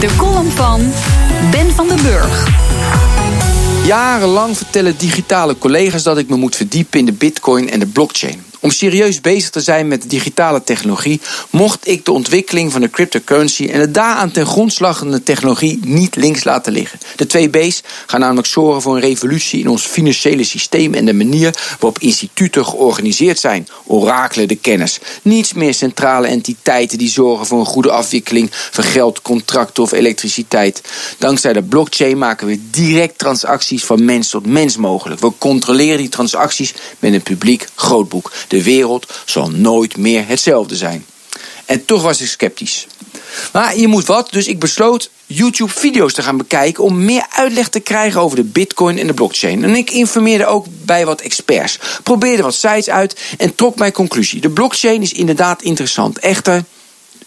[0.00, 0.92] De column van
[1.50, 2.48] Ben van den Burg.
[3.86, 8.51] Jarenlang vertellen digitale collega's dat ik me moet verdiepen in de bitcoin en de blockchain.
[8.62, 11.20] Om serieus bezig te zijn met digitale technologie,
[11.50, 16.44] mocht ik de ontwikkeling van de cryptocurrency en de daaraan ten grondslaggende technologie niet links
[16.44, 16.98] laten liggen.
[17.16, 21.12] De twee B's gaan namelijk zorgen voor een revolutie in ons financiële systeem en de
[21.12, 23.68] manier waarop instituten georganiseerd zijn.
[23.84, 24.98] Orakelen de kennis.
[25.22, 30.82] Niets meer centrale entiteiten die zorgen voor een goede afwikkeling van geld, contracten of elektriciteit.
[31.18, 35.20] Dankzij de blockchain maken we direct transacties van mens tot mens mogelijk.
[35.20, 38.32] We controleren die transacties met een publiek grootboek.
[38.52, 41.06] De wereld zal nooit meer hetzelfde zijn.
[41.64, 42.86] En toch was ik sceptisch.
[43.52, 47.80] Maar je moet wat, dus ik besloot YouTube-video's te gaan bekijken om meer uitleg te
[47.80, 49.64] krijgen over de Bitcoin en de blockchain.
[49.64, 54.40] En ik informeerde ook bij wat experts, probeerde wat sites uit en trok mijn conclusie.
[54.40, 56.18] De blockchain is inderdaad interessant.
[56.18, 56.64] Echter,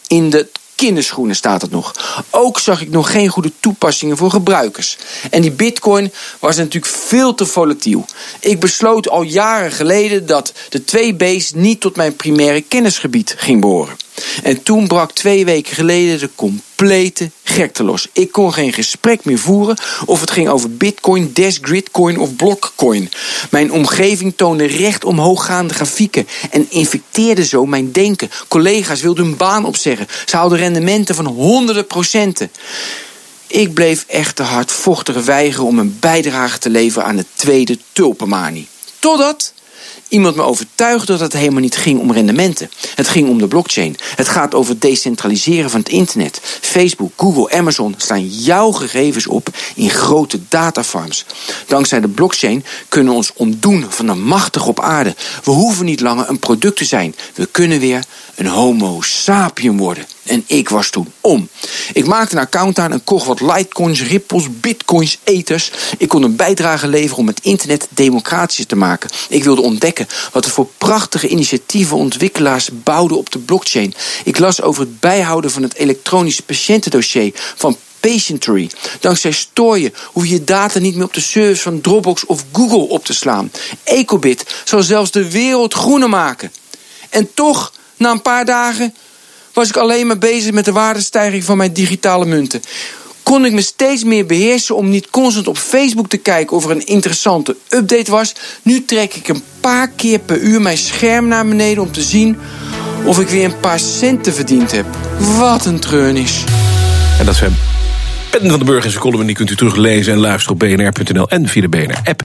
[0.07, 1.93] in de kinderschoenen staat het nog.
[2.29, 4.97] Ook zag ik nog geen goede toepassingen voor gebruikers.
[5.31, 8.05] En die bitcoin was natuurlijk veel te volatiel.
[8.39, 13.61] Ik besloot al jaren geleden dat de twee B's niet tot mijn primaire kennisgebied ging
[13.61, 13.95] behoren.
[14.43, 16.29] En toen brak twee weken geleden de
[16.75, 18.07] complete gekte los.
[18.11, 23.11] Ik kon geen gesprek meer voeren of het ging over bitcoin, dash gridcoin of blockcoin.
[23.51, 28.29] Mijn omgeving toonde recht omhooggaande grafieken en infecteerde zo mijn denken.
[28.47, 30.07] Collega's wilden hun baan opzeggen.
[30.25, 32.51] Ze haalden rendementen van honderden procenten.
[33.47, 38.67] Ik bleef echter hardvochtig weigeren om een bijdrage te leveren aan de tweede tulpenmanie.
[38.99, 39.53] Totdat
[40.07, 42.69] iemand me overtuigde dat het helemaal niet ging om rendementen.
[42.95, 43.95] Het ging om de blockchain.
[44.15, 46.39] Het gaat over het decentraliseren van het internet.
[46.61, 51.25] Facebook, Google, Amazon staan jouw gegevens op in grote datafarms.
[51.67, 55.15] Dankzij de blockchain kunnen we ons ontdoen van de machtig op aarde.
[55.43, 57.15] We hoeven niet langer een product te zijn.
[57.33, 58.03] We kunnen weer
[58.35, 60.05] een homo sapien worden.
[60.25, 61.49] En ik was toen om.
[61.93, 65.71] Ik maakte een account aan en kocht wat litecoins, ripples, bitcoins, ethers.
[65.97, 69.09] Ik kon een bijdrage leveren om het internet democratischer te maken.
[69.29, 73.93] Ik wilde ontdekken wat er voor prachtige initiatieven ontwikkelaars bouwden op de blockchain.
[74.23, 78.69] Ik las over het bijhouden van het elektronische patiëntendossier van Patientry.
[78.99, 82.87] Dankzij Stoyen hoef je je data niet meer op de servers van Dropbox of Google
[82.87, 83.51] op te slaan.
[83.83, 86.51] Ecobit zal zelfs de wereld groener maken.
[87.09, 88.95] En toch, na een paar dagen,
[89.55, 92.61] was ik alleen maar bezig met de waardestijging van mijn digitale munten.
[93.23, 96.71] Kon ik me steeds meer beheersen om niet constant op Facebook te kijken of er
[96.71, 98.35] een interessante update was.
[98.61, 102.37] Nu trek ik een paar keer per uur mijn scherm naar beneden om te zien
[103.05, 104.85] of ik weer een paar centen verdiend heb.
[105.37, 106.43] Wat een treurnis.
[107.19, 107.55] En dat zijn
[108.39, 109.25] Ben van den Burg en zijn column.
[109.25, 112.24] Die kunt u teruglezen en luisteren op bnr.nl en via de BNR-app.